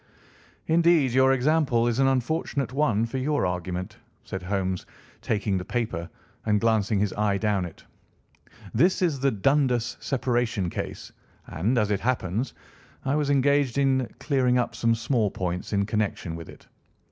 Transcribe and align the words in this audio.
"Indeed, 0.65 1.11
your 1.11 1.31
example 1.31 1.85
is 1.87 1.99
an 1.99 2.07
unfortunate 2.07 2.73
one 2.73 3.05
for 3.05 3.19
your 3.19 3.45
argument," 3.45 3.97
said 4.23 4.41
Holmes, 4.41 4.83
taking 5.21 5.59
the 5.59 5.63
paper 5.63 6.09
and 6.47 6.59
glancing 6.59 6.99
his 6.99 7.13
eye 7.13 7.37
down 7.37 7.65
it. 7.65 7.85
"This 8.73 9.03
is 9.03 9.19
the 9.19 9.29
Dundas 9.29 9.97
separation 9.99 10.71
case, 10.71 11.11
and, 11.45 11.77
as 11.77 11.91
it 11.91 11.99
happens, 11.99 12.55
I 13.05 13.13
was 13.15 13.29
engaged 13.29 13.77
in 13.77 14.09
clearing 14.19 14.57
up 14.57 14.73
some 14.73 14.95
small 14.95 15.29
points 15.29 15.71
in 15.71 15.85
connection 15.85 16.35
with 16.35 16.49
it. 16.49 16.65